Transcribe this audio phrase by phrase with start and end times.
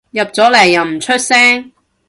[0.09, 1.71] 入咗嚟又唔出聲